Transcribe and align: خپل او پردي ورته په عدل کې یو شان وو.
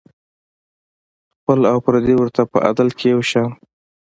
خپل 1.37 1.59
او 1.71 1.77
پردي 1.85 2.15
ورته 2.17 2.41
په 2.51 2.57
عدل 2.67 2.87
کې 2.97 3.07
یو 3.13 3.21
شان 3.31 3.45
وو. 3.51 3.61